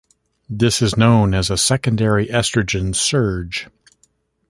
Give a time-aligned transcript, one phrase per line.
[0.49, 3.67] This is known as a "secondary oestrogen surge".